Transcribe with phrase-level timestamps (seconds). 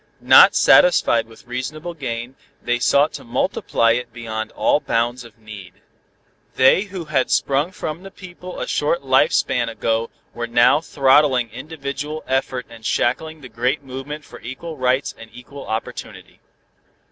[0.19, 5.73] Not satisfied with reasonable gain, they sought to multiply it beyond all bounds of need.
[6.55, 11.51] They who had sprung from the people a short life span ago were now throttling
[11.51, 16.39] individual effort and shackling the great movement for equal rights and equal opportunity."